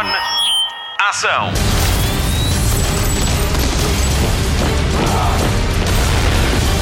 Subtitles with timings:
[0.00, 0.06] On.
[0.98, 1.52] Ação.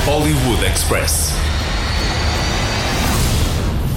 [0.07, 1.38] Hollywood Express.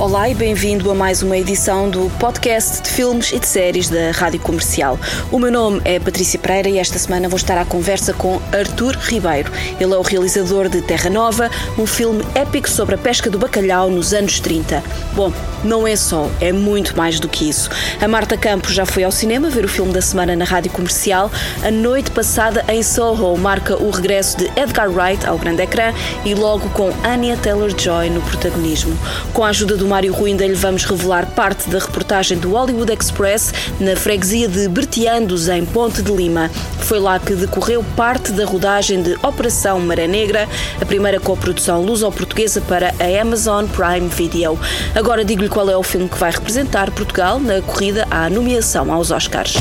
[0.02, 4.10] Olá e bem-vindo a mais uma edição do podcast de filmes e de séries da
[4.10, 5.00] Rádio Comercial.
[5.32, 8.98] O meu nome é Patrícia Pereira e esta semana vou estar à conversa com Artur
[8.98, 9.52] Ribeiro.
[9.80, 13.92] Ele é o realizador de Terra Nova, um filme épico sobre a pesca do bacalhau
[13.92, 14.84] nos anos 30.
[15.14, 15.32] Bom,
[15.64, 17.70] não é só, é muito mais do que isso.
[18.02, 21.32] A Marta Campos já foi ao cinema ver o filme da semana na Rádio Comercial.
[21.64, 25.94] A noite passada em Soho marca o regresso de Edgar Wright ao grande ecrã
[26.26, 28.98] e logo com Anya Taylor-Joy no protagonismo.
[29.32, 32.94] Com a ajuda do Mário Rui ainda lhe vamos revelar parte da reportagem do Hollywood
[32.94, 36.50] Express na freguesia de Berteandos, em Ponte de Lima.
[36.80, 40.48] Foi lá que decorreu parte da rodagem de Operação Maré Negra,
[40.82, 44.58] a primeira coprodução luso-portuguesa para a Amazon Prime Video.
[44.96, 49.12] Agora digo-lhe qual é o filme que vai representar Portugal na corrida à nomeação aos
[49.12, 49.58] Oscars.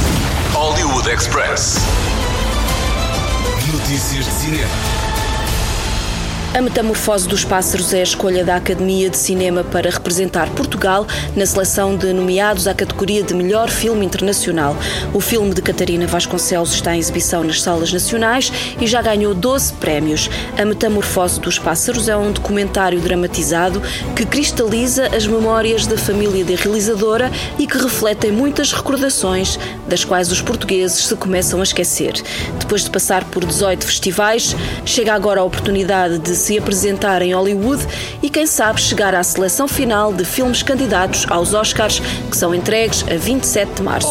[0.53, 1.75] Hollywood Express.
[3.73, 5.00] Notícias de cinema.
[6.53, 11.47] A Metamorfose dos Pássaros é a escolha da Academia de Cinema para representar Portugal na
[11.47, 14.77] seleção de nomeados à categoria de melhor filme internacional.
[15.15, 19.75] O filme de Catarina Vasconcelos está em exibição nas salas nacionais e já ganhou 12
[19.75, 20.29] prémios.
[20.59, 23.81] A Metamorfose dos Pássaros é um documentário dramatizado
[24.17, 30.33] que cristaliza as memórias da família da realizadora e que refletem muitas recordações das quais
[30.33, 32.15] os portugueses se começam a esquecer.
[32.59, 37.87] Depois de passar por 18 festivais, chega agora a oportunidade de se apresentar em Hollywood
[38.23, 43.05] e, quem sabe, chegar à seleção final de filmes candidatos aos Oscars, que são entregues
[43.11, 44.09] a 27 de março.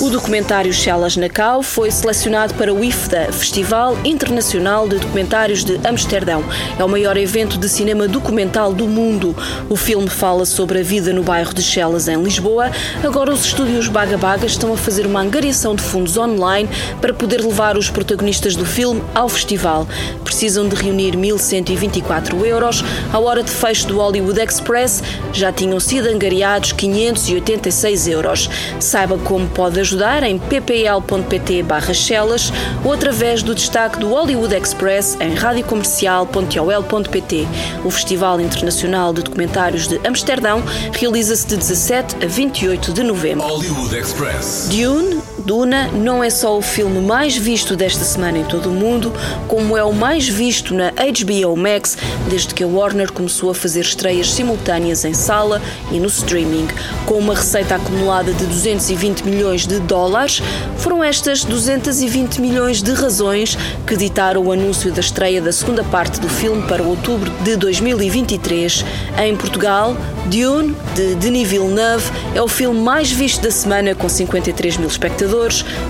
[0.00, 6.44] O documentário Shellas Nacau foi selecionado para o IFDA, Festival Internacional de Documentários de Amsterdão.
[6.78, 9.34] É o maior evento de cinema documental do mundo.
[9.68, 12.70] O filme fala sobre a vida no bairro de Shellas, em Lisboa.
[13.02, 16.68] Agora, os estúdios Baga Baga estão a fazer uma angariação de fundos online
[17.00, 19.86] para poder levar os protagonistas do filme ao festival.
[20.24, 22.82] Precisam de reunir 1.124 euros.
[23.12, 25.02] À hora de fecho do Hollywood Express
[25.32, 28.48] já tinham sido angariados 586 euros.
[28.80, 32.52] Saiba como pode ajudar em ppl.pt chelas
[32.84, 37.46] ou através do destaque do Hollywood Express em radiocomercial.ol.pt.
[37.84, 40.62] O Festival Internacional de Documentários de Amsterdão
[40.92, 43.46] realiza-se de 17 a 28 de novembro.
[43.46, 44.68] Hollywood Express.
[44.70, 49.12] Dune, Duna, não é só o filme mais visto desta semana em todo o mundo,
[49.46, 51.96] como é o mais visto na HBO Max
[52.28, 55.62] desde que a Warner começou a fazer estreias simultâneas em sala
[55.92, 56.66] e no streaming.
[57.06, 60.42] Com uma receita acumulada de 220 milhões de dólares,
[60.78, 63.56] foram estas 220 milhões de razões
[63.86, 68.84] que ditaram o anúncio da estreia da segunda parte do filme para outubro de 2023.
[69.24, 74.78] Em Portugal, Dune, de Denis Villeneuve, é o filme mais visto da semana com 53
[74.78, 75.35] mil espectadores.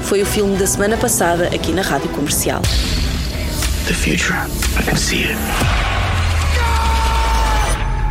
[0.03, 2.61] Foi o filme da semana passada aqui na Rádio Comercial.
[3.87, 4.35] The future.
[4.77, 5.37] I can see it.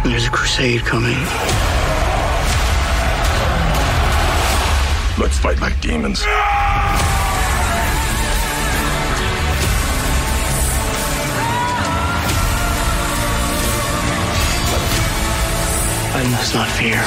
[0.06, 1.18] There's a crusade coming.
[5.18, 6.24] Let's fight like demons.
[16.16, 17.02] I must not fear.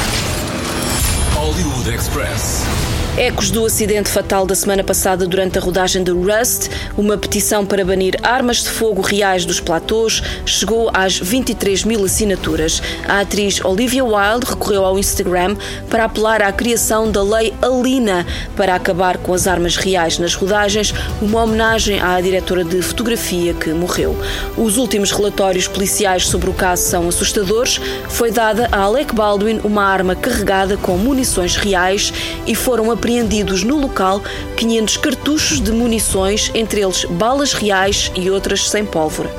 [1.32, 2.97] Hollywood Express.
[3.18, 7.84] Ecos do acidente fatal da semana passada durante a rodagem de Rust, uma petição para
[7.84, 12.80] banir armas de fogo reais dos platôs, chegou às 23 mil assinaturas.
[13.08, 15.56] A atriz Olivia Wilde recorreu ao Instagram
[15.90, 18.24] para apelar à criação da Lei Alina
[18.56, 23.70] para acabar com as armas reais nas rodagens, uma homenagem à diretora de fotografia que
[23.70, 24.16] morreu.
[24.56, 27.80] Os últimos relatórios policiais sobre o caso são assustadores.
[28.08, 32.12] Foi dada a Alec Baldwin uma arma carregada com munições reais
[32.46, 34.22] e foram apreendidos no local
[34.58, 39.30] 500 cartuchos de munições, entre eles balas reais e outras sem pólvora.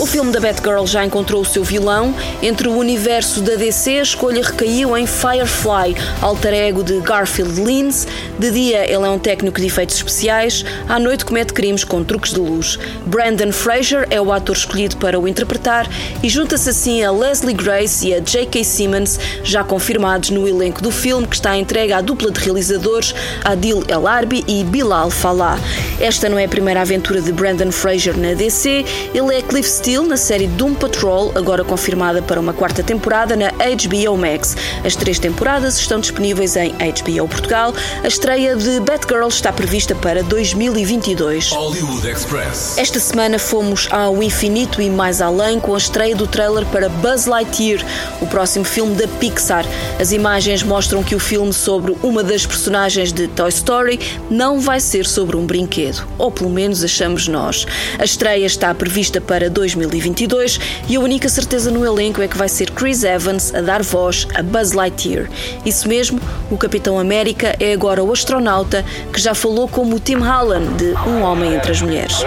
[0.00, 2.12] O filme da Batgirl já encontrou o seu vilão.
[2.42, 8.08] Entre o universo da DC, a escolha recaiu em Firefly, alter ego de Garfield Lins.
[8.38, 10.64] De dia, ele é um técnico de efeitos especiais.
[10.88, 12.76] À noite, comete crimes com truques de luz.
[13.06, 15.88] Brandon Fraser é o ator escolhido para o interpretar
[16.24, 18.64] e junta-se assim a Leslie Grace e a J.K.
[18.64, 23.14] Simmons, já confirmados no elenco do filme, que está entregue à dupla de realizadores
[23.44, 25.58] Adil El Arbi e Bilal Falah.
[26.00, 30.06] Esta não é a primeira aventura de Brandon Fraser na DC, ele é Cliff Steele
[30.06, 34.56] na série Doom Patrol, agora confirmada para uma quarta temporada na HBO Max.
[34.84, 37.74] As três temporadas estão disponíveis em HBO Portugal.
[38.02, 41.50] A estreia de Batgirl está prevista para 2022.
[41.50, 42.78] Hollywood Express.
[42.78, 47.26] Esta semana fomos ao infinito e mais além com a estreia do trailer para Buzz
[47.26, 47.84] Lightyear,
[48.20, 49.64] o próximo filme da Pixar.
[50.00, 53.98] As imagens imagens mostram que o filme sobre uma das personagens de Toy Story
[54.30, 57.66] não vai ser sobre um brinquedo, ou pelo menos achamos nós.
[57.98, 62.48] A estreia está prevista para 2022 e a única certeza no elenco é que vai
[62.48, 65.28] ser Chris Evans a dar voz a Buzz Lightyear.
[65.64, 66.20] Isso mesmo,
[66.50, 70.92] o Capitão América é agora o astronauta que já falou como o Tim Holland de
[71.08, 72.18] Um Homem entre as Mulheres.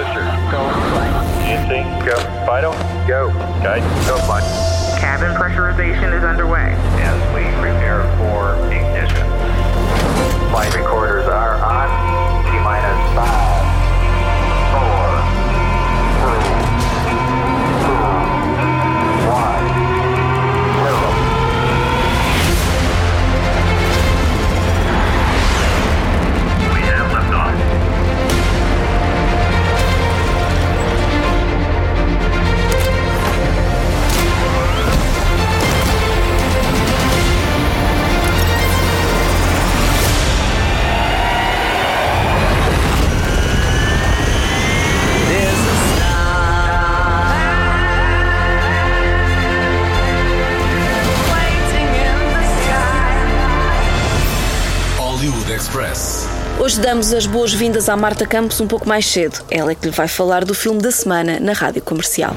[4.99, 8.05] Cabin pressurization is underway as we prepare.
[10.51, 11.50] Flight recorders are
[55.51, 56.25] Express.
[56.59, 59.43] Hoje damos as boas-vindas à Marta Campos um pouco mais cedo.
[59.49, 62.33] Ela é que lhe vai falar do filme da semana na rádio comercial.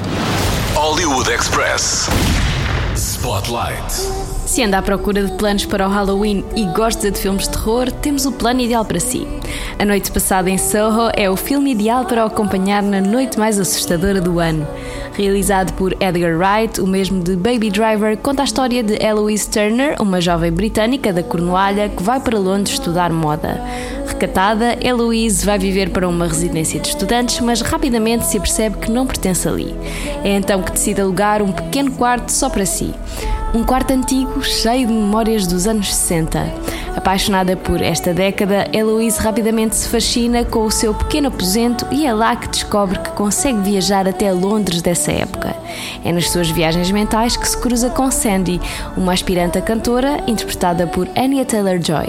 [0.73, 2.07] Hollywood Express.
[2.95, 4.24] Spotlight.
[4.45, 7.91] Se anda à procura de planos para o Halloween e gosta de filmes de terror,
[7.91, 9.27] temos o plano ideal para si.
[9.79, 13.59] A Noite Passada em Soho é o filme ideal para o acompanhar na noite mais
[13.59, 14.65] assustadora do ano.
[15.13, 19.95] Realizado por Edgar Wright, o mesmo de Baby Driver, conta a história de Eloise Turner,
[19.99, 23.59] uma jovem britânica da Cornualha que vai para Londres estudar moda.
[24.07, 29.07] Recatada, Eloise vai viver para uma residência de estudantes, mas rapidamente se apercebe que não
[29.07, 29.75] pertence ali.
[30.23, 32.93] É então que decide alugar um pequeno quarto só para si.
[33.55, 36.45] Um quarto antigo, cheio de memórias dos anos 60.
[36.93, 42.11] Apaixonada por esta década, Eloise rapidamente se fascina com o seu pequeno aposento e é
[42.11, 45.55] lá que descobre que consegue viajar até Londres dessa época.
[46.03, 48.59] É nas suas viagens mentais que se cruza com Sandy,
[48.97, 52.07] uma aspirante a cantora interpretada por Anya Taylor-Joy.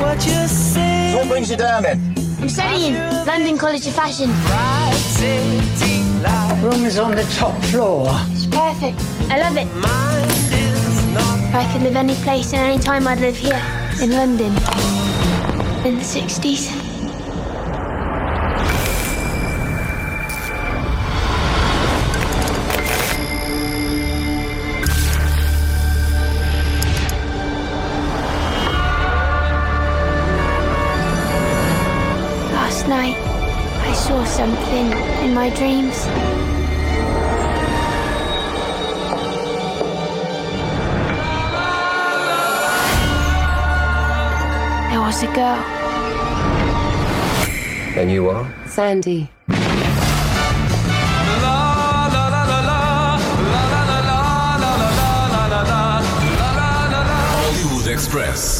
[0.00, 0.89] What
[1.40, 2.14] brings you down then?
[2.40, 2.94] I'm studying
[3.26, 4.30] London College of Fashion.
[6.62, 8.06] Room is on the top floor.
[8.32, 9.00] It's perfect.
[9.30, 9.66] I love it.
[11.48, 13.60] If I could live any place and any time, I'd live here
[14.02, 14.52] in London
[15.86, 16.89] in the 60s.
[48.00, 48.50] And you are?
[48.66, 49.28] Sandy.
[57.36, 58.59] Hollywood Express.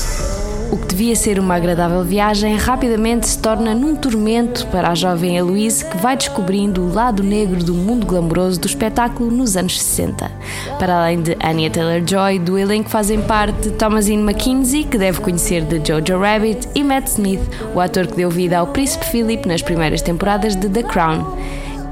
[0.71, 5.37] O que devia ser uma agradável viagem rapidamente se torna num tormento para a jovem
[5.37, 10.31] Eloise que vai descobrindo o lado negro do mundo glamouroso do espetáculo nos anos 60.
[10.79, 15.81] Para além de Anya Taylor-Joy, do elenco fazem parte Thomasine McKenzie, que deve conhecer de
[15.85, 17.43] Jojo Rabbit, e Matt Smith,
[17.75, 21.37] o ator que deu vida ao Príncipe Philip nas primeiras temporadas de The Crown.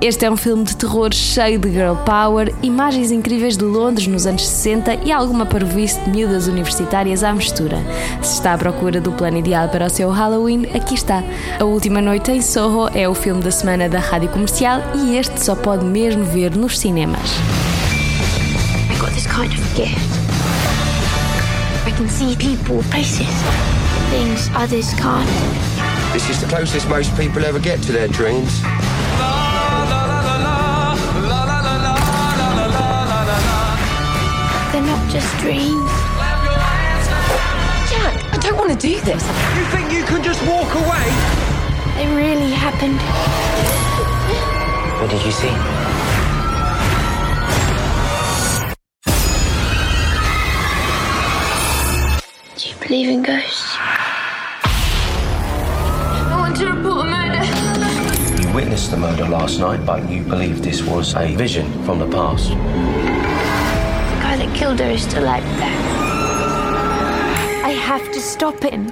[0.00, 4.26] Este é um filme de terror cheio de girl power, imagens incríveis de Londres nos
[4.26, 7.78] anos 60 e alguma parvoíce de miúdas universitárias à mistura.
[8.22, 11.24] Se está à procura do plano ideal para o seu Halloween, aqui está.
[11.58, 15.42] A Última Noite em Soho é o filme da semana da rádio comercial e este
[15.42, 17.30] só pode mesmo ver nos cinemas.
[18.92, 19.98] I got this kind of gift.
[21.88, 23.26] I can see people, places,
[24.10, 25.28] things others can't.
[26.12, 28.62] This is the closest most people ever get to their dreams.
[35.10, 35.90] Just dreams.
[37.88, 39.22] Jack, I don't want to do this.
[39.56, 41.08] You think you can just walk away?
[41.96, 43.00] They really happened.
[45.00, 45.54] What did you see?
[52.56, 53.76] Do you believe in ghosts?
[56.20, 58.42] I want to report a murder.
[58.42, 62.08] You witnessed the murder last night, but you believe this was a vision from the
[62.08, 63.37] past
[64.28, 65.80] guy that killed her is still out there.
[67.64, 68.90] I have to stop him.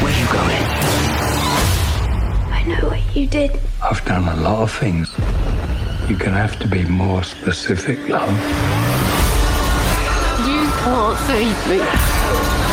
[0.00, 0.64] Where you going?
[2.58, 3.50] I know what you did.
[3.82, 5.10] I've done a lot of things.
[6.08, 8.32] You're gonna have to be more specific, love.
[10.48, 12.67] You can't save me.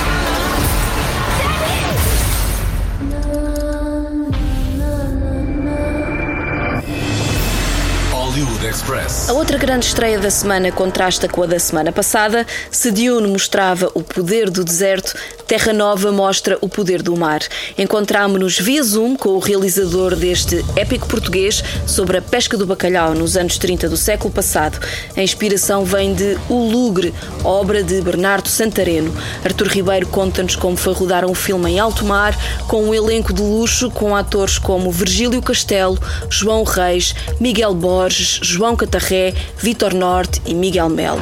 [8.75, 9.29] Express.
[9.29, 12.45] A outra grande estreia da semana contrasta com a da semana passada.
[12.69, 15.15] Se Dune mostrava o poder do deserto,
[15.47, 17.41] Terra Nova mostra o poder do mar.
[17.77, 23.37] Encontrámo-nos via Zoom com o realizador deste épico português sobre a pesca do bacalhau nos
[23.37, 24.79] anos 30 do século passado.
[25.15, 29.15] A inspiração vem de O Lugre, obra de Bernardo Santareno.
[29.43, 32.35] Artur Ribeiro conta-nos como foi rodar um filme em alto mar,
[32.67, 35.99] com um elenco de luxo, com atores como Virgílio Castelo,
[36.29, 41.21] João Reis, Miguel Borges, João Catarré, Vitor Norte e Miguel Melo.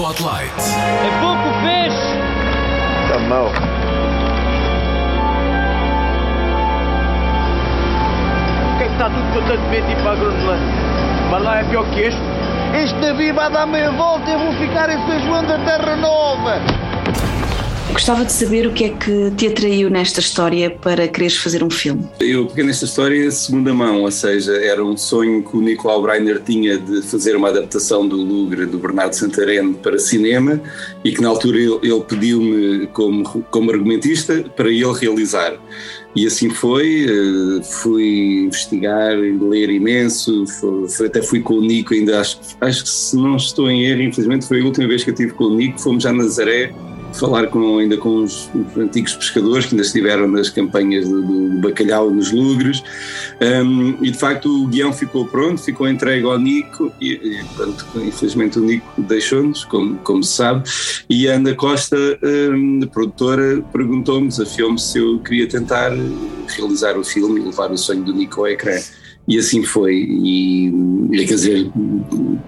[0.00, 0.50] Spotlight.
[0.56, 2.16] É pouco peixe!
[3.12, 3.52] Tá mal.
[8.78, 10.74] Quem está tudo constantemente ir para a Groenlândia?
[11.30, 12.20] Mas lá é pior que este?
[12.82, 15.96] Este navio vai dar meia volta e eu vou ficar em São João da Terra
[15.96, 16.89] Nova!
[17.92, 21.68] Gostava de saber o que é que te atraiu nesta história para quereres fazer um
[21.68, 22.06] filme.
[22.20, 26.40] Eu peguei nesta história segunda mão, ou seja, era um sonho que o Nicolau Breiner
[26.40, 30.60] tinha de fazer uma adaptação do Lugre do Bernardo Santareno para cinema
[31.04, 35.54] e que na altura ele, ele pediu-me como, como argumentista para ele realizar.
[36.16, 40.44] E assim foi, eh, fui investigar, ler imenso,
[40.88, 44.02] foi- até fui com o Nico, ainda acho, acho que se não estou em erro,
[44.02, 46.72] infelizmente foi a última vez que eu estive com o Nico, fomos já a Nazaré
[47.12, 51.60] falar com, ainda com os, os antigos pescadores que ainda estiveram nas campanhas do, do
[51.60, 52.82] bacalhau nos lugres.
[53.40, 57.86] Um, e de facto o guião ficou pronto, ficou entregue ao Nico e, e pronto,
[57.96, 60.68] infelizmente o Nico deixou-nos, como, como se sabe.
[61.08, 65.92] E a Ana Costa, um, produtora, perguntou-me, desafiou-me se eu queria tentar
[66.48, 68.78] realizar o filme e levar o sonho do Nico ao ecrã
[69.28, 70.68] e assim foi, e,
[71.12, 71.70] e quer dizer,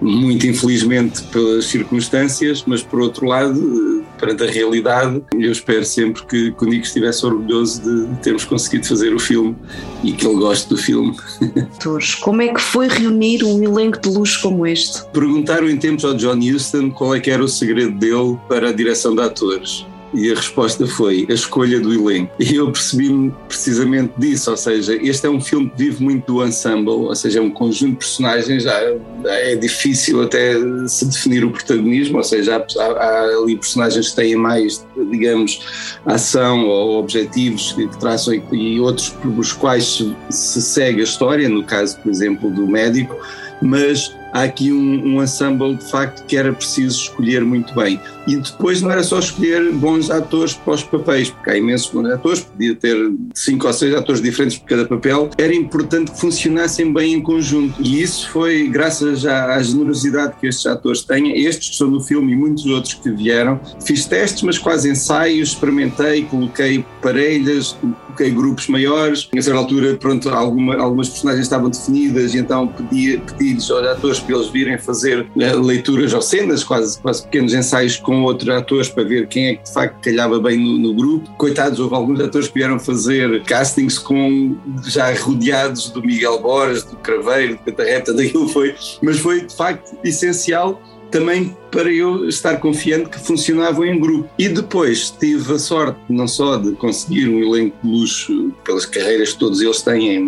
[0.01, 6.51] muito infelizmente pelas circunstâncias, mas por outro lado, perante a realidade, eu espero sempre que,
[6.51, 9.55] que o Nico estivesse orgulhoso de termos conseguido fazer o filme
[10.03, 11.15] e que ele goste do filme.
[11.75, 15.05] Atores, como é que foi reunir um elenco de luxo como este?
[15.11, 18.71] Perguntaram em tempos ao John Huston qual é que era o segredo dele para a
[18.73, 19.85] direção de atores.
[20.13, 22.33] E a resposta foi a escolha do elenco.
[22.39, 26.45] E eu percebi-me precisamente disso, ou seja, este é um filme que vive muito do
[26.45, 28.79] ensemble, ou seja, é um conjunto de personagens, já
[29.25, 30.53] é difícil até
[30.87, 36.67] se definir o protagonismo, ou seja, há, há, ali personagens que têm mais, digamos, ação
[36.67, 41.49] ou objetivos que, que traçam e, e outros pelos quais se, se segue a história,
[41.49, 43.15] no caso, por exemplo, do médico,
[43.61, 47.99] mas há aqui um, um ensemble de facto que era preciso escolher muito bem.
[48.25, 52.09] E depois não era só escolher bons atores para os papéis, porque há imensos bons
[52.09, 52.97] atores, podia ter
[53.33, 57.81] cinco ou seis atores diferentes por cada papel, era importante que funcionassem bem em conjunto.
[57.81, 62.01] E isso foi graças já à generosidade que estes atores têm, estes que estão no
[62.01, 63.59] filme e muitos outros que vieram.
[63.85, 69.29] Fiz testes, mas quase ensaios, experimentei, coloquei parelhas, coloquei grupos maiores.
[69.37, 74.22] A certa altura, pronto, alguma, algumas personagens estavam definidas e então pedi, pedi-lhes aos atores
[74.23, 78.89] para eles virem fazer eh, leituras ou cenas, quase, quase pequenos ensaios com outros atores
[78.89, 81.29] para ver quem é que de facto calhava bem no, no grupo.
[81.37, 86.97] Coitados, houve alguns atores que vieram fazer castings com já rodeados do Miguel Borges, do
[86.97, 90.81] Craveiro, do Catarreta, daquilo foi, mas foi de facto essencial
[91.13, 94.27] também para eu estar confiante que funcionavam em grupo.
[94.37, 99.33] E depois tive a sorte não só de conseguir um elenco de luxo pelas carreiras
[99.33, 100.27] que todos eles têm,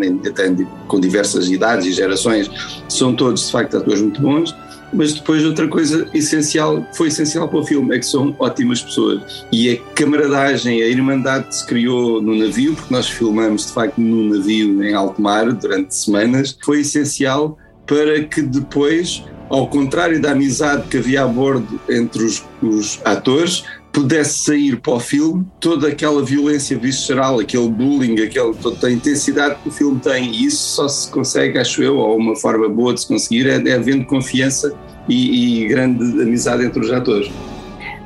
[0.87, 2.49] com diversas idades e gerações,
[2.87, 4.55] são todos de facto atores muito bons,
[4.93, 9.45] mas depois outra coisa essencial, foi essencial para o filme, é que são ótimas pessoas.
[9.51, 13.99] E a camaradagem, a irmandade que se criou no navio, porque nós filmamos de facto
[13.99, 20.31] num navio em alto mar durante semanas, foi essencial para que depois ao contrário da
[20.31, 25.87] amizade que havia a bordo entre os, os, atores, pudesse sair para o filme toda
[25.87, 30.31] aquela violência visceral, aquele bullying, aquela, toda a intensidade que o filme tem.
[30.31, 33.69] E isso só se consegue, acho eu, ou uma forma boa de se conseguir, é,
[33.69, 34.73] é havendo confiança
[35.07, 37.31] e, e grande amizade entre os atores.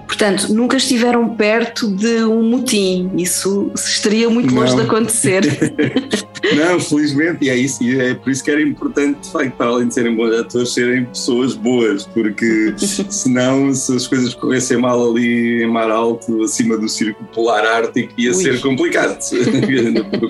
[0.09, 3.11] Portanto, nunca estiveram perto de um motim.
[3.15, 4.81] Isso estaria muito longe Não.
[4.81, 5.43] de acontecer.
[6.55, 9.67] Não, felizmente, e é isso, e é por isso que era importante, de facto, para
[9.67, 12.73] além de serem bons atores, serem pessoas boas, porque
[13.09, 18.13] senão, se as coisas corressem mal ali em mar alto, acima do círculo polar ártico,
[18.17, 18.35] ia Ui.
[18.35, 19.19] ser complicado.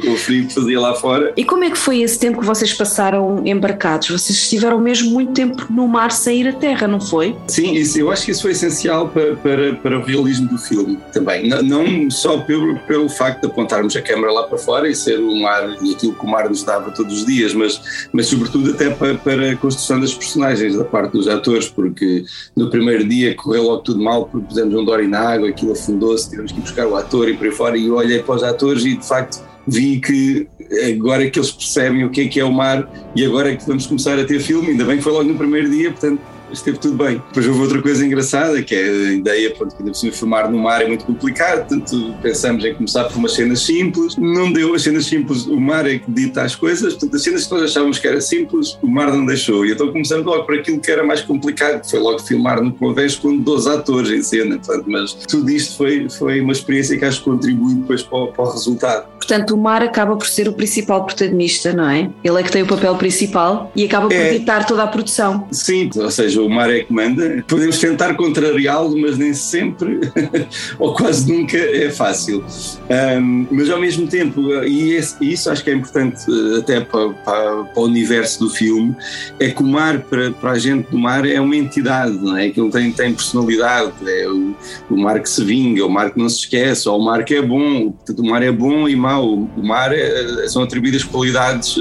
[0.03, 1.33] com o frio que fazia lá fora.
[1.37, 4.09] E como é que foi esse tempo que vocês passaram embarcados?
[4.09, 7.35] Vocês estiveram mesmo muito tempo no mar sem ir à terra, não foi?
[7.47, 10.97] Sim, isso, eu acho que isso foi essencial para, para, para o realismo do filme
[11.11, 11.47] também.
[11.47, 15.19] Não, não só pelo, pelo facto de apontarmos a câmera lá para fora e ser
[15.19, 18.71] o mar e aquilo que o mar nos dava todos os dias, mas, mas sobretudo
[18.71, 23.35] até para, para a construção das personagens da parte dos atores, porque no primeiro dia
[23.35, 26.87] correu logo tudo mal porque pusemos um Dory na água, aquilo afundou-se, tivemos que buscar
[26.87, 29.43] o ator e por aí fora, e eu olhei para os atores e de facto
[29.67, 30.47] vi que
[30.95, 33.55] agora é que eles percebem o que é que é o mar e agora é
[33.55, 36.21] que vamos começar a ter filme, ainda bem que foi logo no primeiro dia, portanto
[36.51, 37.21] esteve tudo bem.
[37.27, 40.81] Depois houve outra coisa engraçada, que é a ideia, pronto, que ainda filmar no mar
[40.81, 45.05] é muito complicado, portanto pensamos em começar por umas cenas simples, não deu as cenas
[45.05, 48.07] simples, o mar é que dita as coisas, portanto as cenas que nós achávamos que
[48.07, 51.21] era simples, o mar não deixou, e então começamos logo por aquilo que era mais
[51.21, 55.49] complicado, que foi logo filmar no Convés com 12 atores em cena, portanto, mas tudo
[55.49, 59.07] isto foi, foi uma experiência que acho que contribui depois para o, para o resultado.
[59.29, 62.09] Portanto, o mar acaba por ser o principal protagonista, não é?
[62.23, 65.47] Ele é que tem o papel principal e acaba por é, ditar toda a produção.
[65.51, 67.43] Sim, ou seja, seja, o mar é que manda.
[67.47, 69.99] Podemos tentar contrariá-lo, mas nem sempre,
[70.79, 72.43] ou quase nunca, é fácil.
[72.89, 76.79] Um, mas ao mesmo tempo, e, esse, e, isso acho que é importante eh, até
[76.79, 78.95] para, para, para, o universo do filme,
[79.39, 82.49] é que o mar, para, para a gente do mar, é uma entidade, não é?
[82.49, 84.55] Tem, tem personalidade, é o,
[84.89, 87.35] o mar que se vinga, o mar que não se esquece, ou o mar que
[87.35, 91.75] é bom, o mar é bom e mau, o mar é, são atribuídas qualidades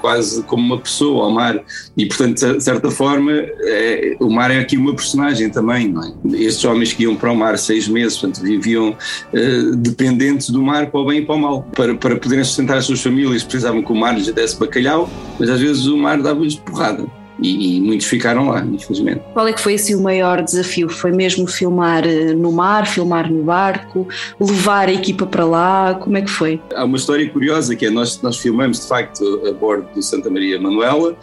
[0.00, 1.62] quase como uma pessoa ao mar,
[1.96, 3.32] e portanto, de certa forma,
[3.72, 6.12] é, o mar é aqui uma personagem também, não é?
[6.34, 10.90] Estes homens que iam para o mar seis meses, portanto, viviam uh, dependentes do mar
[10.90, 11.62] para o bem e para o mal.
[11.74, 15.48] Para, para poderem sustentar as suas famílias, precisavam que o mar lhes desse bacalhau, mas
[15.48, 17.06] às vezes o mar dava-lhes porrada.
[17.40, 19.20] E, e, muitos ficaram lá, infelizmente.
[19.32, 20.88] Qual é que foi assim o maior desafio?
[20.88, 24.06] Foi mesmo filmar eh, no mar, filmar no barco,
[24.38, 25.94] levar a equipa para lá?
[25.94, 26.60] Como é que foi?
[26.74, 30.30] Há uma história curiosa que é nós, nós filmamos de facto a bordo do Santa
[30.30, 31.16] Maria Manuela,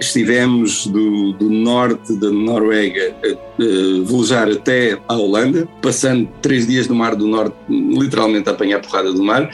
[0.00, 6.88] estivemos do, do, norte da Noruega a, a velejar até a Holanda, passando três dias
[6.88, 9.50] no Mar do Norte, literalmente a apanhar a porrada do mar,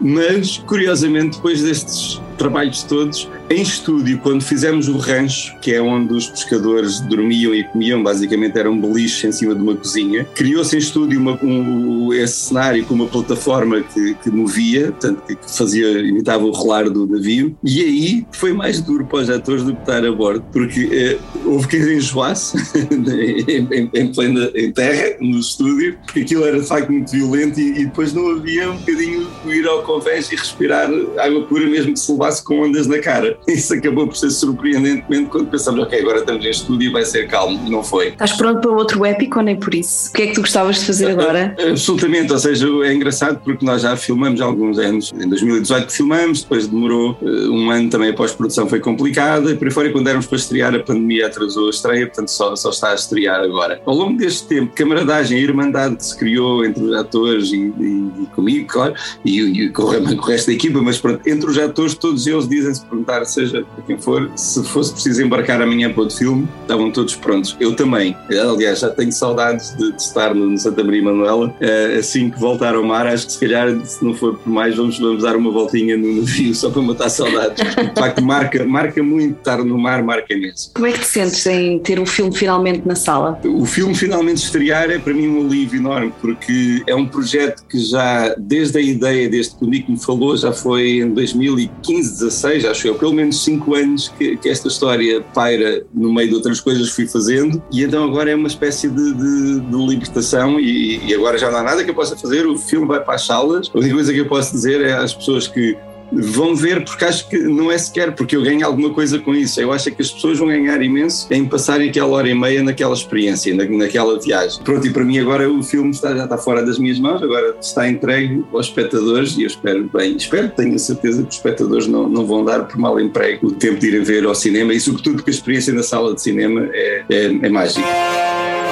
[0.00, 6.12] mas curiosamente depois destes trabalhos todos, em estúdio, quando fizemos o rancho, que é onde
[6.12, 10.74] os pescadores dormiam e comiam, basicamente era um beliche em cima de uma cozinha, criou-se
[10.74, 16.00] em estúdio uma, um, esse cenário com uma plataforma que, que movia, portanto, que fazia,
[16.00, 19.80] imitava o rolar do navio, e aí foi mais duro para os atores do que
[19.80, 22.56] estar a bordo, porque eh, houve quem enjoasse
[22.90, 27.60] em, em, em, plena em terra, no estúdio, porque aquilo era de facto muito violento
[27.60, 31.66] e, e depois não havia um bocadinho de ir ao convés e respirar água pura,
[31.66, 33.36] mesmo que se levasse com ondas na cara.
[33.46, 37.28] Isso acabou por ser surpreendentemente quando pensamos, ok, agora estamos em estúdio e vai ser
[37.28, 37.68] calmo.
[37.68, 38.08] Não foi.
[38.08, 40.10] Estás pronto para outro épico ou nem por isso?
[40.10, 41.54] O que é que tu gostavas de fazer agora?
[41.70, 45.12] Absolutamente, ou seja, é engraçado porque nós já filmamos há alguns anos.
[45.14, 49.68] Em 2018 filmamos, depois demorou eh, um ano também a pós-produção foi complicada e por
[49.68, 52.90] aí fora quando éramos para estrear a pandemia atrasou a estreia, portanto só, só está
[52.90, 53.80] a estrear agora.
[53.84, 58.22] Ao longo deste tempo, camaradagem, a irmandade que se criou entre os atores e, e,
[58.22, 61.94] e comigo, claro, e, e com, o, resto da equipa, mas pronto, entre os atores
[61.94, 66.16] todos eles dizem-se perguntar, seja para quem for, se fosse preciso embarcar amanhã para outro
[66.16, 67.56] filme, estavam todos prontos.
[67.60, 68.16] Eu também.
[68.30, 71.48] Aliás, já tenho saudades de, de estar no, Santa Maria Manuela.
[71.48, 74.76] Uh, assim que voltar ao mar, acho que se calhar, se não for por mais,
[74.76, 77.62] vamos, vamos dar uma voltinha no navio só para matar saudades.
[77.74, 80.70] De facto, marca, marca muito estar no mar, marca imenso.
[80.74, 83.40] Como é que te sentes em ter o filme finalmente na sala?
[83.44, 87.78] O filme finalmente estrear é para mim um alívio enorme, porque é um projeto que
[87.78, 92.64] já, desde a ideia, desde que o Nico me falou, já foi em 2015, 16,
[92.64, 96.60] acho eu, pelo menos cinco anos que, que, esta história paira no meio de outras
[96.60, 100.98] coisas que fui fazendo e então agora é uma espécie de, de, de libertação e,
[101.06, 103.26] e, agora já não há nada que eu possa fazer, o filme vai para as
[103.26, 103.70] salas.
[103.74, 105.76] A única coisa que eu posso dizer é às pessoas que
[106.12, 109.60] vão ver, porque acho que não é sequer porque eu ganho alguma coisa com isso.
[109.60, 112.94] Eu acho que as pessoas vão ganhar imenso em passarem aquela hora e meia naquela
[112.94, 114.62] experiência, na, naquela viagem.
[114.62, 117.56] Pronto, e para mim agora o filme está, já está fora das minhas mãos, agora
[117.60, 121.86] está entregue aos espectadores e eu espero bem, espero, tenho a certeza que os espectadores
[121.86, 124.80] não, não vão dar por mal emprego o tempo de irem ver ao cinema e
[124.80, 127.86] sobretudo porque a experiência na sala de cinema é, é, é mágica.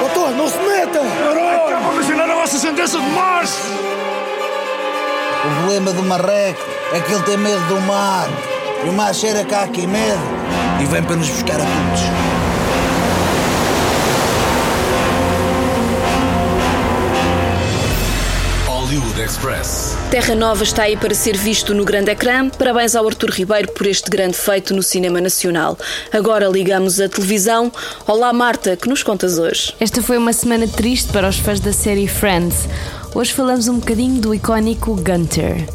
[0.00, 1.00] Doutor, não se meta!
[1.82, 3.52] Vamos ensinar a vossa sentença de morte!
[5.42, 8.28] O problema do marreco é que ele tem medo do mar.
[8.84, 10.20] E o mar cheira cá aqui medo
[10.82, 12.00] e vem para nos buscar a todos.
[18.66, 19.96] Hollywood Hollywood Express.
[20.10, 22.48] Terra Nova está aí para ser visto no grande ecrã.
[22.48, 25.78] Parabéns ao Artur Ribeiro por este grande feito no cinema nacional.
[26.12, 27.70] Agora ligamos a televisão.
[28.06, 29.74] Olá Marta, que nos contas hoje?
[29.78, 32.68] Esta foi uma semana triste para os fãs da série Friends.
[33.14, 35.66] Hoje falamos um bocadinho do icónico Gunter.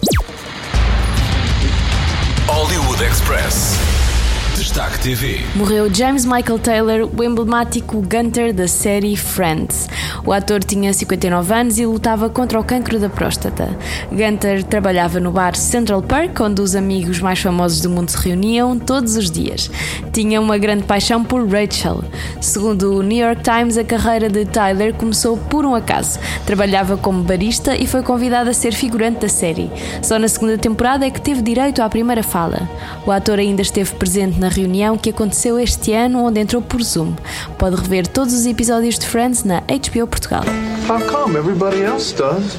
[2.96, 4.65] Hollywood Express.
[4.76, 5.40] Destaque TV.
[5.56, 9.88] Morreu James Michael Taylor, o emblemático Gunter da série Friends.
[10.26, 13.70] O ator tinha 59 anos e lutava contra o cancro da próstata.
[14.12, 18.78] Gunter trabalhava no bar Central Park, onde os amigos mais famosos do mundo se reuniam
[18.78, 19.72] todos os dias.
[20.12, 22.04] Tinha uma grande paixão por Rachel.
[22.42, 26.20] Segundo o New York Times, a carreira de Tyler começou por um acaso.
[26.46, 29.72] Trabalhava como barista e foi convidado a ser figurante da série.
[30.02, 32.68] Só na segunda temporada é que teve direito à primeira fala.
[33.06, 34.65] O ator ainda esteve presente na reunião
[35.02, 37.16] que aconteceu este ano, onde entrou por Zoom.
[37.58, 40.44] Pode rever todos os episódios de Friends na HBO Portugal.
[40.88, 42.58] How come everybody else does?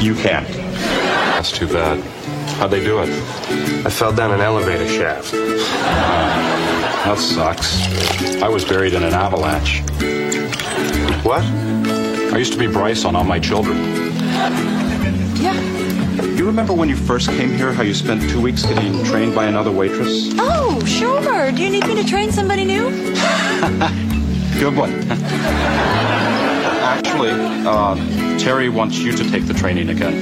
[0.00, 0.46] You can't.
[1.34, 1.98] That's too bad.
[2.58, 3.08] How'd they do it?
[3.84, 5.32] I fell down an elevator shaft.
[7.04, 7.76] That sucks.
[8.42, 9.82] I was buried in an avalanche.
[11.24, 11.42] What?
[12.32, 14.81] I used to be Bryce on All My Children.
[16.42, 19.44] You remember when you first came here, how you spent two weeks getting trained by
[19.44, 20.28] another waitress?
[20.38, 21.52] Oh, sure.
[21.52, 22.90] Do you need me to train somebody new?
[24.58, 24.90] Good one.
[26.82, 27.94] Actually, uh,
[28.40, 30.14] Terry wants you to take the training again.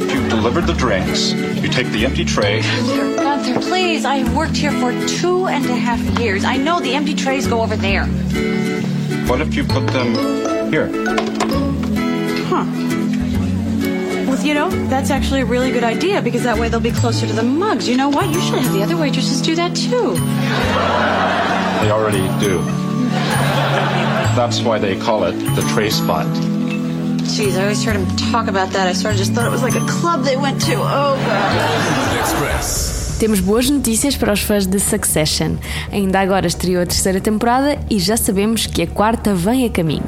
[0.00, 2.62] If you've delivered the drinks, you take the empty tray.
[2.62, 4.04] Gunther, Gunther, please.
[4.04, 6.44] I have worked here for two and a half years.
[6.44, 8.06] I know the empty trays go over there.
[9.26, 10.14] What if you put them
[10.70, 10.92] here?
[12.46, 12.64] Huh.
[14.36, 17.26] Well, you know, that's actually a really good idea because that way they'll be closer
[17.26, 17.88] to the mugs.
[17.88, 18.28] You know what?
[18.28, 20.12] You should have the other waitresses do that too.
[21.80, 22.58] They already do.
[24.36, 26.26] That's why they call it the tray spot.
[27.24, 28.86] Jeez, I always heard him talk about that.
[28.86, 30.74] I sort of just thought it was like a club they went to.
[30.74, 32.20] Oh, God.
[32.20, 32.95] Express.
[33.18, 35.56] Temos boas notícias para os fãs de Succession.
[35.90, 40.04] Ainda agora estreou a terceira temporada e já sabemos que a quarta vem a caminho.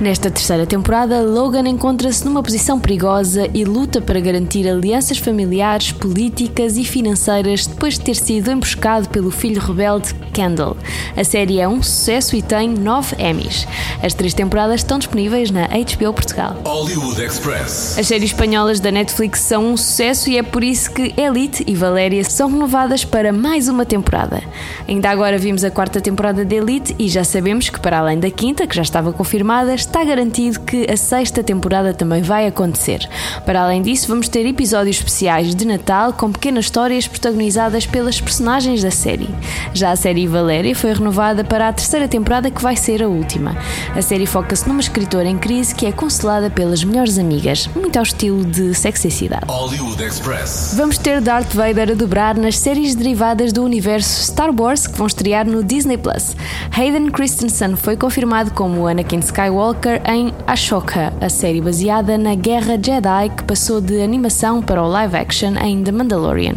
[0.00, 6.76] Nesta terceira temporada, Logan encontra-se numa posição perigosa e luta para garantir alianças familiares, políticas
[6.76, 10.76] e financeiras depois de ter sido emboscado pelo filho rebelde Kendall.
[11.16, 13.66] A série é um sucesso e tem nove Emmys.
[14.00, 16.56] As três temporadas estão disponíveis na HBO Portugal.
[16.64, 17.98] Hollywood Express.
[17.98, 21.74] As séries espanholas da Netflix são um sucesso e é por isso que Elite e
[21.74, 24.42] Valéria são renovadas para mais uma temporada.
[24.86, 28.30] Ainda agora vimos a quarta temporada de Elite e já sabemos que, para além da
[28.30, 33.08] quinta, que já estava confirmada, está garantido que a sexta temporada também vai acontecer.
[33.44, 38.82] Para além disso, vamos ter episódios especiais de Natal com pequenas histórias protagonizadas pelas personagens
[38.82, 39.28] da série.
[39.72, 43.56] Já a série Valéria foi renovada para a terceira temporada, que vai ser a última.
[43.96, 48.02] A série foca-se numa escritora em crise que é consolada pelas melhores amigas, muito ao
[48.02, 49.46] estilo de Sex e Cidade.
[49.48, 50.74] Hollywood Express.
[50.76, 55.06] Vamos ter Darth Vader a dobrar nas séries derivadas do universo Star Wars que vão
[55.06, 56.36] estrear no Disney Plus.
[56.76, 63.30] Hayden Christensen foi confirmado como Anakin Skywalker em Ashoka, a série baseada na Guerra Jedi
[63.36, 66.56] que passou de animação para o live action em The Mandalorian.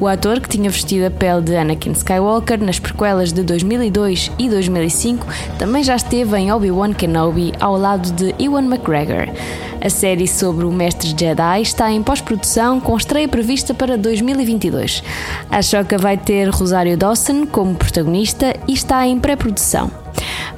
[0.00, 4.48] O ator que tinha vestido a pele de Anakin Skywalker nas prequelas de 2002 e
[4.48, 5.24] 2005
[5.60, 9.28] também já esteve em Obi-Wan Kenobi ao lado de Ewan McGregor.
[9.82, 15.02] A série sobre o Mestre Jedi está em pós-produção com estreia prevista para 2022.
[15.50, 19.90] A Choca vai ter Rosário Dawson como protagonista e está em pré-produção.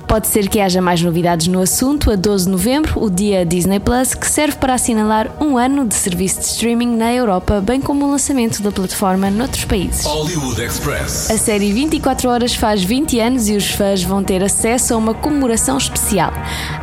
[0.07, 3.81] Pode ser que haja mais novidades no assunto a 12 de novembro, o dia Disney
[3.81, 8.05] Plus, que serve para assinalar um ano de serviço de streaming na Europa, bem como
[8.05, 10.05] o lançamento da plataforma noutros países.
[10.05, 11.31] Hollywood Express.
[11.31, 15.15] A série 24 Horas faz 20 anos e os fãs vão ter acesso a uma
[15.15, 16.33] comemoração especial.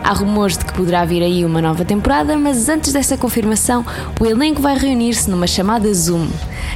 [0.04, 3.86] Há rumores de que poderá vir aí uma nova temporada, mas antes dessa confirmação,
[4.20, 6.28] o elenco vai reunir-se numa chamada Zoom.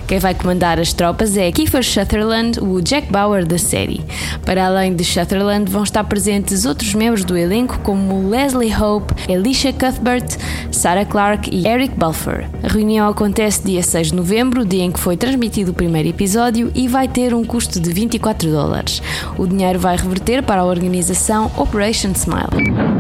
[0.08, 4.03] Quem vai comandar as tropas é Kiefer Sutherland, o Jack Bauer da série.
[4.45, 6.32] Para além de Sutherland, vão estar presentes
[6.65, 10.37] outros membros do elenco como Leslie Hope, Alicia Cuthbert,
[10.71, 12.45] Sarah Clarke e Eric Balfour.
[12.63, 16.71] A reunião acontece dia 6 de novembro, dia em que foi transmitido o primeiro episódio,
[16.73, 19.01] e vai ter um custo de 24 dólares.
[19.37, 22.92] O dinheiro vai reverter para a organização Operation Smile.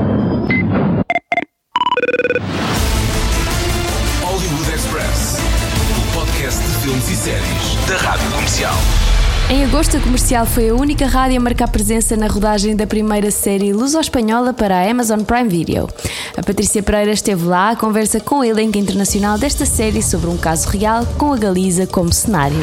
[9.53, 13.29] Em agosto, a comercial foi a única rádio a marcar presença na rodagem da primeira
[13.29, 15.87] série luso-espanhola para a Amazon Prime Video.
[16.35, 20.37] A Patrícia Pereira esteve lá à conversa com o elenco internacional desta série sobre um
[20.37, 22.57] caso real, com a Galiza como cenário.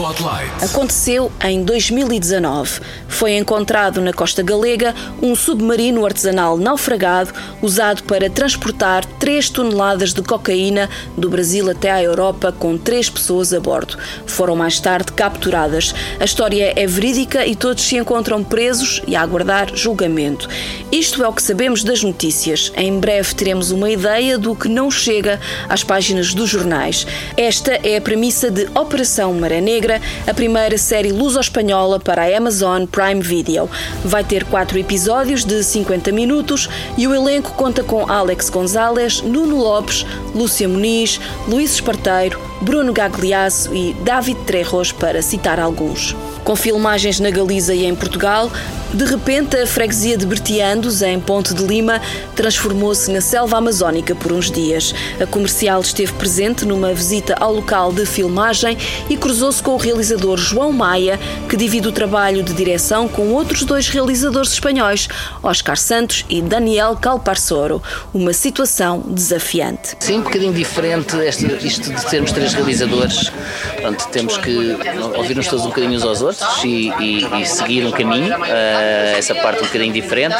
[0.00, 0.64] Spotlight.
[0.64, 2.80] Aconteceu em 2019.
[3.06, 10.22] Foi encontrado na costa galega um submarino artesanal naufragado usado para transportar 3 toneladas de
[10.22, 13.98] cocaína do Brasil até à Europa com três pessoas a bordo.
[14.24, 15.94] Foram mais tarde capturadas.
[16.18, 20.48] A história é verídica e todos se encontram presos e a aguardar julgamento.
[20.90, 22.72] Isto é o que sabemos das notícias.
[22.74, 27.06] Em breve teremos uma ideia do que não chega às páginas dos jornais.
[27.36, 29.89] Esta é a premissa de Operação Maré Negra,
[30.26, 33.68] a primeira série luso-espanhola para a Amazon Prime Video.
[34.04, 39.56] Vai ter quatro episódios de 50 minutos e o elenco conta com Alex Gonzalez, Nuno
[39.56, 46.14] Lopes, Lúcia Muniz, Luís Esparteiro, Bruno Gagliasso e David Trejos, para citar alguns.
[46.44, 48.50] Com filmagens na Galiza e em Portugal,
[48.92, 52.00] de repente a freguesia de Bertiandos, em Ponte de Lima,
[52.34, 54.92] transformou-se na selva amazónica por uns dias.
[55.20, 58.76] A comercial esteve presente numa visita ao local de filmagem
[59.08, 63.62] e cruzou-se com o realizador João Maia, que divide o trabalho de direção com outros
[63.62, 65.08] dois realizadores espanhóis,
[65.42, 67.82] Oscar Santos e Daniel Calparsoro.
[68.12, 69.94] Uma situação desafiante.
[70.00, 73.30] Sim, um bocadinho diferente este, isto de termos três realizadores.
[73.74, 74.76] Portanto, temos que
[75.16, 76.29] ouvir-nos todos um bocadinho aos outros
[76.64, 78.34] e, e, e seguir um caminho.
[78.36, 80.36] Uh, essa parte um bocadinho diferente.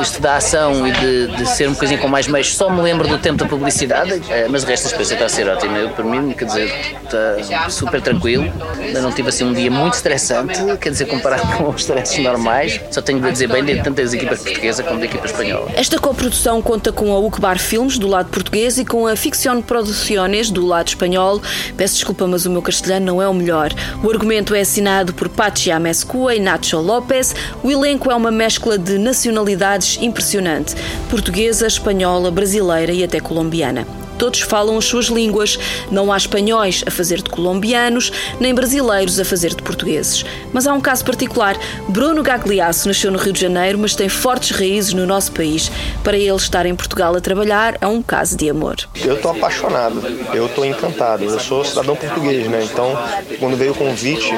[0.00, 3.06] Isto da ação e de, de, ser um bocadinho com mais meios, só me lembro
[3.06, 5.78] do tempo da publicidade, uh, mas o resto da experiência está a ser ótima.
[5.78, 6.72] Eu, para mim, quer dizer,
[7.04, 8.52] está super tranquilo.
[8.92, 12.80] Eu não tive assim um dia muito estressante, quer dizer, comparado com os stresses normais.
[12.90, 15.70] Só tenho de dizer bem, de tanto das equipas portuguesas como da equipa espanhola.
[15.74, 20.50] Esta coprodução conta com a Ucbar Filmes, do lado português, e com a Ficción Produciones,
[20.50, 21.40] do lado espanhol.
[21.76, 23.72] Peço desculpa, mas o meu castelhano não é o melhor.
[24.02, 27.34] O argumento é assinado por Pachi Amescua e Nacho López.
[27.62, 30.74] O elenco é uma mescla de nacionalidades impressionante:
[31.10, 34.03] portuguesa, espanhola, brasileira e até colombiana.
[34.24, 35.58] Todos falam as suas línguas.
[35.90, 38.10] Não há espanhóis a fazer de colombianos,
[38.40, 40.24] nem brasileiros a fazer de portugueses.
[40.50, 41.58] Mas há um caso particular.
[41.90, 45.70] Bruno Gagliasso nasceu no Rio de Janeiro, mas tem fortes raízes no nosso país.
[46.02, 48.76] Para ele estar em Portugal a trabalhar é um caso de amor.
[48.94, 51.22] Eu estou apaixonado, eu estou encantado.
[51.22, 52.64] Eu sou cidadão português, né?
[52.64, 52.98] Então,
[53.38, 54.32] quando veio o convite,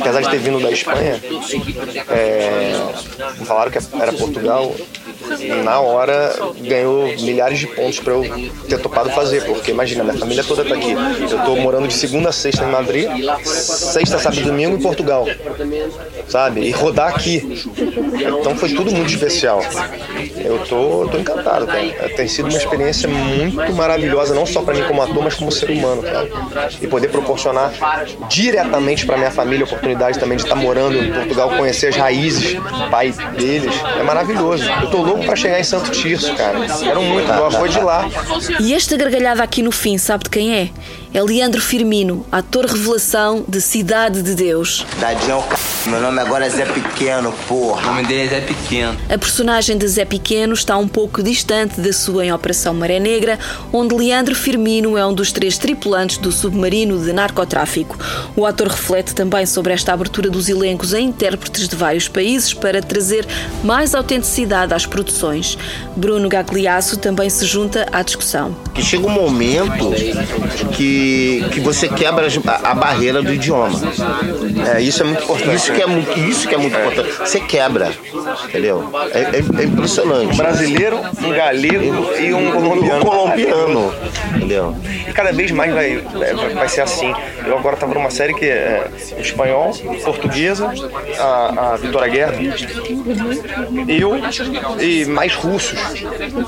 [0.00, 1.20] apesar de ter vindo da Espanha,
[2.08, 2.80] é...
[3.44, 4.72] falaram que era Portugal,
[5.64, 8.24] na hora ganhou milhares de pontos para eu
[8.68, 10.92] ter topado fazer, porque imagina, minha família toda tá aqui.
[10.92, 13.08] Eu tô morando de segunda a sexta em Madrid,
[13.44, 15.26] sexta, sábado e domingo em Portugal,
[16.28, 16.62] sabe?
[16.62, 17.64] E rodar aqui.
[18.40, 19.60] Então foi tudo muito especial.
[20.36, 22.08] Eu tô, tô encantado, cara.
[22.16, 25.70] Tem sido uma experiência muito maravilhosa, não só para mim como ator, mas como ser
[25.70, 26.28] humano, cara.
[26.80, 27.72] E poder proporcionar
[28.28, 31.96] diretamente para minha família a oportunidade também de estar tá morando em Portugal, conhecer as
[31.96, 32.56] raízes,
[32.90, 34.64] pai deles, é maravilhoso.
[34.82, 36.58] Eu tô louco para chegar em Santo Tirso, cara.
[36.66, 38.08] Quero muito, igual foi de lá.
[38.60, 40.70] E esta gargalhada aqui no fim, sabe de quem é?
[41.14, 44.84] É Leandro Firmino, ator revelação de Cidade de Deus.
[44.98, 45.44] Tadinho,
[45.86, 47.82] meu nome agora é Zé Pequeno, porra.
[47.82, 48.98] O nome dele é Zé Pequeno.
[49.08, 53.38] A personagem de Zé Pequeno está um pouco distante da sua em Operação Maré Negra,
[53.72, 57.96] onde Leandro Firmino é um dos três tripulantes do submarino de narcotráfico.
[58.34, 62.82] O ator reflete também sobre esta abertura dos elencos a intérpretes de vários países para
[62.82, 63.24] trazer
[63.62, 65.56] mais autenticidade às produções.
[65.94, 68.56] Bruno Gagliasso também se junta à discussão.
[68.74, 69.92] Que chega um momento
[70.76, 71.03] que
[71.50, 73.80] que, você quebra a, a barreira do idioma.
[74.74, 75.56] É, isso é muito importante.
[75.56, 76.80] Isso que é muito, isso que é muito é.
[76.80, 77.12] importante.
[77.18, 77.92] Você quebra,
[78.44, 78.90] entendeu?
[79.12, 80.32] É, é, é impressionante.
[80.32, 83.00] Um brasileiro, um galego e um colombiano.
[83.00, 83.94] Um colombiano,
[84.36, 84.76] entendeu?
[85.08, 86.02] E cada vez mais vai,
[86.54, 87.12] vai ser assim.
[87.46, 88.86] Eu agora estava numa série que é
[89.18, 89.72] espanhol,
[90.04, 90.72] portuguesa,
[91.18, 92.34] a, a Vitória Guerra,
[93.88, 94.16] eu
[94.80, 95.78] e mais russos.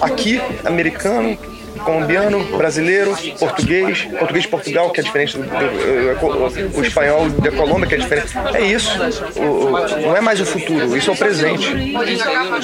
[0.01, 1.37] Aqui, americano,
[1.85, 7.87] colombiano, brasileiro, português, português de Portugal, que é diferente do, do, do, espanhol da Colômbia,
[7.87, 8.33] que é diferente.
[8.55, 8.91] É isso.
[9.37, 11.67] O, não é mais o futuro, isso é o presente.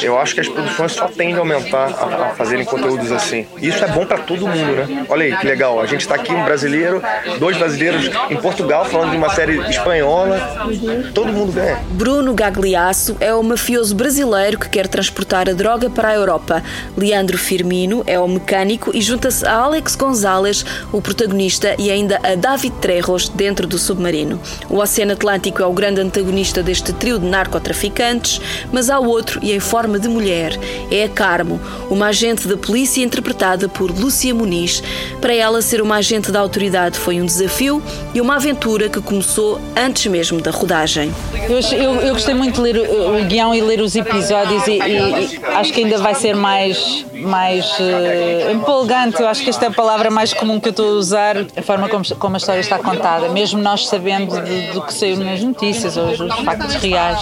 [0.02, 3.46] Eu acho que as produções só tendem a aumentar a, a fazerem conteúdos assim.
[3.58, 5.06] Isso é bom para todo mundo, né?
[5.08, 5.80] Olha aí que legal.
[5.80, 7.02] A gente está aqui, um brasileiro,
[7.38, 10.66] dois brasileiros em Portugal, falando de uma série espanhola.
[11.14, 11.78] Todo mundo ganha.
[11.90, 16.62] Bruno Gagliasso é o mafioso brasileiro que quer transportar a droga para a Europa.
[16.96, 22.34] Leandro Firmino é o mecânico e junta-se a Alex Gonzalez, o protagonista, e ainda a
[22.34, 24.40] David Trejos dentro do submarino.
[24.70, 28.40] O Oceano Atlântico é o grande antagonista deste trio de narcotraficantes,
[28.72, 30.58] mas há outro e em forma de mulher.
[30.90, 31.60] É a Carmo,
[31.90, 34.82] uma agente da polícia interpretada por Lúcia Muniz.
[35.20, 37.82] Para ela, ser uma agente da autoridade foi um desafio
[38.14, 41.12] e uma aventura que começou antes mesmo da rodagem.
[41.48, 45.34] Eu, eu, eu gostei muito de ler o, guião e ler os episódios e, e,
[45.34, 49.20] e, acho que ainda vai ser mais, mais uh, empolgante fascinante.
[49.20, 51.62] Eu acho que esta é a palavra mais comum que eu estou a usar, a
[51.62, 53.28] forma como, como a história está contada.
[53.30, 54.32] Mesmo nós sabendo
[54.72, 57.20] do que saiu nas notícias, ou os, os factos reais,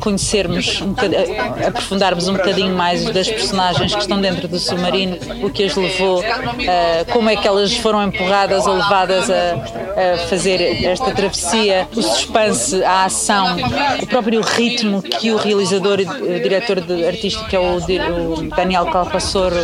[0.00, 0.94] conhecermos, um
[1.66, 6.22] aprofundarmos um bocadinho mais das personagens que estão dentro do submarino, o que as levou,
[6.22, 12.02] eh, como é que elas foram empurradas ou levadas a, a fazer esta travessia, o
[12.02, 13.56] suspense, a ação,
[14.02, 18.42] o próprio ritmo que o realizador e eh, diretor de artístico, que é o, o
[18.48, 19.56] Daniel Calpassoro,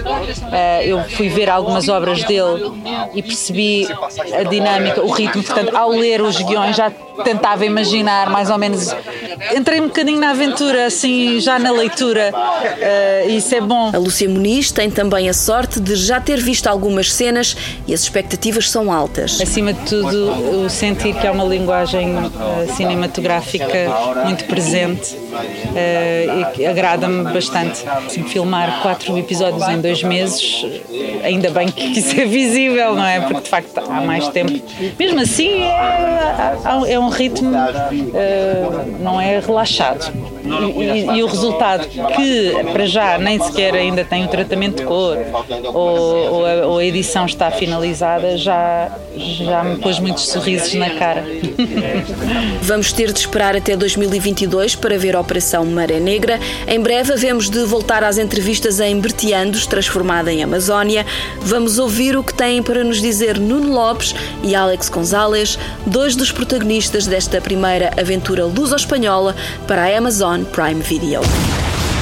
[0.53, 2.73] eh, eu fui ver algumas obras dele
[3.15, 3.87] e percebi
[4.35, 5.43] a dinâmica, o ritmo.
[5.43, 6.91] Portanto, ao ler os guiões já
[7.25, 8.95] tentava imaginar mais ou menos.
[9.57, 12.33] Entrei um bocadinho na aventura, assim, já na leitura,
[13.27, 13.91] e isso é bom.
[13.95, 18.01] A Lúcia Muniz tem também a sorte de já ter visto algumas cenas e as
[18.03, 19.41] expectativas são altas.
[19.41, 23.91] Acima de tudo, o sentir que é uma linguagem eh, cinematográfica
[24.25, 25.17] muito presente
[25.75, 26.27] eh,
[26.57, 27.85] e agrada-me bastante.
[28.07, 30.65] Assim, filmar quatro episódios em dois meses,
[31.23, 33.21] ainda bem que isso é visível, não é?
[33.21, 34.61] Porque de facto há mais tempo.
[34.99, 37.53] Mesmo assim, é, é um ritmo,
[38.15, 38.65] eh,
[39.01, 40.13] não é relaxado.
[40.45, 44.85] E, e- e o resultado, que para já nem sequer ainda tem o tratamento de
[44.85, 45.17] cor
[45.75, 50.91] ou, ou a, ou a edição está finalizada, já, já me pôs muitos sorrisos na
[50.91, 51.25] cara.
[52.63, 56.39] Vamos ter de esperar até 2022 para ver a Operação Maré Negra.
[56.67, 61.05] Em breve havemos de voltar às entrevistas em Bertiandos, transformada em Amazónia.
[61.41, 66.33] Vamos ouvir o que têm para nos dizer Nuno Lopes e Alex Gonzalez, dois dos
[66.33, 69.35] protagonistas desta primeira aventura luso-espanhola
[69.67, 71.21] para a Amazon Prime Video.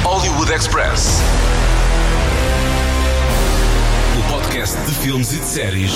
[0.04, 1.20] Hollywood Express.
[4.66, 5.92] Podcast de filmes e de séries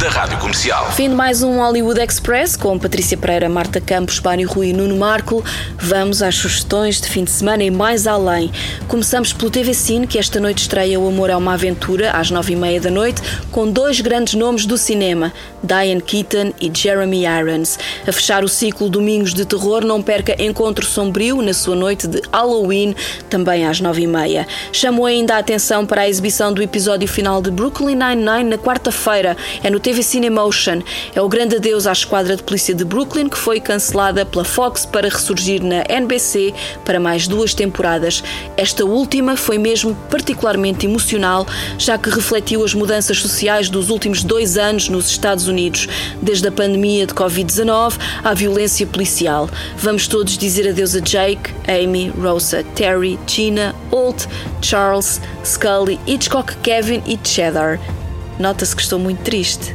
[0.00, 0.90] da Rádio Comercial.
[0.92, 4.96] Fim de mais um Hollywood Express com Patrícia Pereira, Marta Campos, Bário Rui e Nuno
[4.96, 5.44] Marco.
[5.78, 8.50] Vamos às sugestões de fim de semana e mais além.
[8.88, 12.54] Começamos pelo TV Cine, que esta noite estreia O Amor é uma Aventura, às nove
[12.54, 13.20] e meia da noite,
[13.52, 17.78] com dois grandes nomes do cinema, Diane Keaton e Jeremy Irons.
[18.08, 22.22] A fechar o ciclo Domingos de Terror, não perca Encontro Sombrio na sua noite de
[22.32, 22.96] Halloween,
[23.28, 24.48] também às nove e meia.
[24.72, 29.36] Chamou ainda a atenção para a exibição do episódio final de Brooklyn Nine-Nine na quarta-feira.
[29.62, 30.80] É no TV Cinemotion.
[31.14, 34.86] É o grande adeus à esquadra de polícia de Brooklyn, que foi cancelada pela Fox
[34.86, 38.24] para ressurgir na NBC para mais duas temporadas.
[38.56, 44.56] Esta última foi mesmo particularmente emocional, já que refletiu as mudanças sociais dos últimos dois
[44.56, 45.86] anos nos Estados Unidos,
[46.22, 49.48] desde a pandemia de Covid-19 à violência policial.
[49.76, 54.26] Vamos todos dizer adeus a Jake, Amy, Rosa, Terry, Gina, Holt,
[54.62, 57.78] Charles, Scully, Hitchcock, Kevin e Cheddar.
[58.40, 59.74] Nota-se que estou muito triste.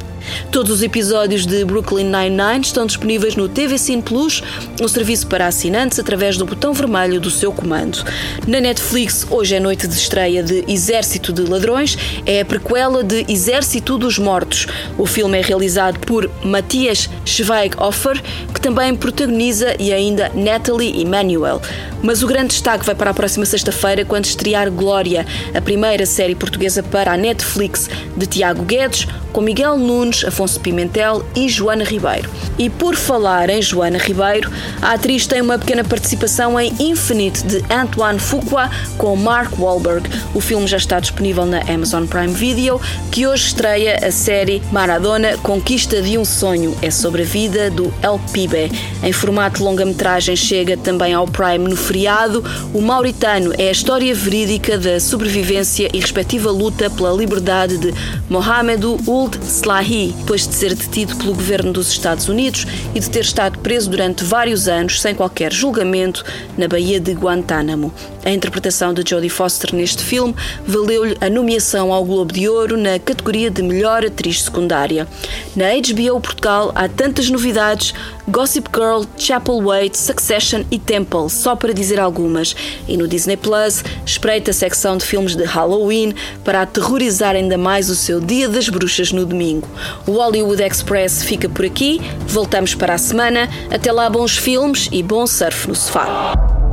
[0.52, 4.42] Todos os episódios de Brooklyn Nine-Nine estão disponíveis no TV Cine Plus,
[4.82, 8.04] um serviço para assinantes através do botão vermelho do seu comando.
[8.48, 13.26] Na Netflix, hoje é noite de estreia de Exército de Ladrões, é a prequela de
[13.28, 14.68] Exército dos Mortos.
[14.98, 18.22] O filme é realizado por Matthias Schweighofer,
[18.54, 21.62] que também protagoniza e ainda Natalie Emmanuel.
[22.02, 26.36] Mas o grande destaque vai para a próxima sexta-feira, quando estrear Glória, a primeira série
[26.36, 32.30] portuguesa para a Netflix, de Tiago Guedes, com Miguel Nunes, Afonso Pimentel e Joana Ribeiro.
[32.58, 34.52] E por falar em Joana Ribeiro,
[34.82, 40.10] a atriz tem uma pequena participação em Infinite, de Antoine Fuqua, com Mark Wahlberg.
[40.34, 42.80] O filme já está disponível na Amazon Prime Video,
[43.12, 46.78] que hoje estreia a série Maradona Conquista de um Sonho.
[46.82, 48.72] É sobre a vida do El Pibe.
[49.04, 52.44] Em formato longa-metragem chega também ao Prime no feriado.
[52.74, 57.94] O Mauritano é a história verídica da sobrevivência e respectiva luta pela liberdade de
[58.30, 63.22] Mohamedou Ould Slahi, depois de ser detido pelo governo dos Estados Unidos e de ter
[63.22, 66.24] estado preso durante vários anos sem qualquer julgamento
[66.58, 67.94] na Baía de Guantánamo.
[68.26, 70.36] A interpretação de Jodie Foster neste filme
[70.66, 75.08] valeu-lhe a nomeação ao Globo de Ouro na categoria de melhor atriz secundária.
[75.56, 77.94] Na HBO Portugal há tantas novidades:
[78.28, 82.56] Gossip Girl, Chapel Wait, Succession e Temple, só para dizer algumas.
[82.88, 87.92] E no Disney Plus, espreita a secção de filmes de Halloween para aterrorizar ainda mais
[87.92, 89.70] o seu Dia das Bruxas no domingo.
[90.08, 93.48] O Hollywood Express fica por aqui, voltamos para a semana.
[93.70, 96.65] Até lá, bons filmes e bom surf no sofá.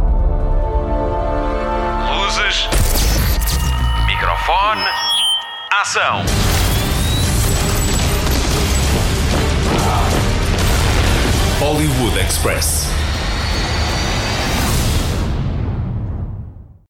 [2.33, 2.67] Luzes.
[4.07, 4.81] Microfone.
[5.71, 6.25] Ação.
[11.61, 13.02] Hollywood Express.